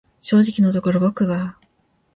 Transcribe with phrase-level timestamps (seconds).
[0.19, 1.59] 正直のところ僕は、